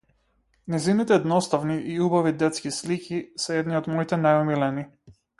[0.75, 4.87] Нејзините едноставни и убави детски слики се едни од моите најомилени.